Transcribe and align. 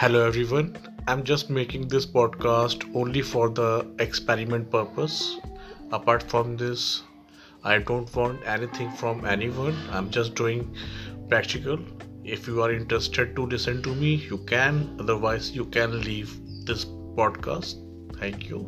Hello 0.00 0.20
everyone. 0.26 0.78
I'm 1.06 1.22
just 1.24 1.50
making 1.50 1.88
this 1.88 2.06
podcast 2.06 2.84
only 2.94 3.20
for 3.20 3.50
the 3.50 3.86
experiment 3.98 4.70
purpose. 4.70 5.36
Apart 5.92 6.22
from 6.22 6.56
this, 6.56 7.02
I 7.64 7.76
don't 7.80 8.16
want 8.16 8.40
anything 8.46 8.90
from 8.92 9.26
anyone. 9.26 9.76
I'm 9.90 10.08
just 10.10 10.34
doing 10.34 10.74
practical. 11.28 11.78
If 12.24 12.48
you 12.48 12.62
are 12.62 12.72
interested 12.72 13.36
to 13.36 13.44
listen 13.44 13.82
to 13.82 13.94
me, 13.94 14.14
you 14.14 14.38
can. 14.38 14.96
Otherwise, 14.98 15.50
you 15.50 15.66
can 15.66 16.00
leave 16.00 16.34
this 16.64 16.86
podcast. 17.20 17.74
Thank 18.16 18.48
you. 18.48 18.66